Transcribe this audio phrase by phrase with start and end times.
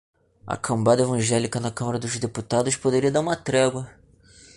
[0.47, 3.87] A cambada evangélica na Câmara dos Deputados poderia dar uma trégua